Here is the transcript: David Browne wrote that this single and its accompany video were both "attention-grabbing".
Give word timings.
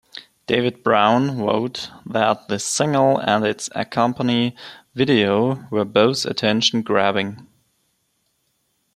David 0.47 0.81
Browne 0.83 1.37
wrote 1.37 1.91
that 2.07 2.47
this 2.47 2.65
single 2.65 3.19
and 3.19 3.45
its 3.45 3.69
accompany 3.75 4.55
video 4.95 5.67
were 5.69 5.85
both 5.85 6.25
"attention-grabbing". 6.25 7.45